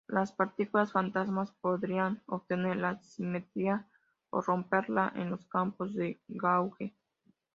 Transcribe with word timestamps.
Las 0.07 0.31
partículas 0.31 0.91
fantasmas 0.93 1.51
podrían 1.61 2.23
obtener 2.25 2.77
la 2.77 2.97
simetría 3.03 3.85
o 4.31 4.41
romperla 4.41 5.13
en 5.15 5.29
los 5.29 5.45
campos 5.45 5.93
de 5.93 6.19
gauge. 6.27 6.95